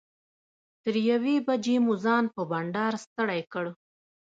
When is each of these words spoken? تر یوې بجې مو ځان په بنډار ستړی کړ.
تر 0.83 0.95
یوې 1.09 1.35
بجې 1.47 1.75
مو 1.83 1.93
ځان 2.03 2.23
په 2.35 2.41
بنډار 2.49 2.93
ستړی 3.03 3.41
کړ. 3.53 3.65